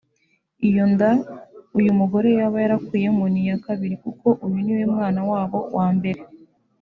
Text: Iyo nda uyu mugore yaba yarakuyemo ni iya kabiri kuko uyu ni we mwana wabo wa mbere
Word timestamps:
Iyo 0.67 0.83
nda 0.91 1.11
uyu 1.77 1.91
mugore 1.99 2.29
yaba 2.39 2.57
yarakuyemo 2.63 3.23
ni 3.33 3.39
iya 3.43 3.57
kabiri 3.65 3.95
kuko 4.03 4.27
uyu 4.45 4.59
ni 4.63 4.73
we 4.77 4.83
mwana 4.93 5.21
wabo 5.29 5.59
wa 5.77 5.87
mbere 5.97 6.21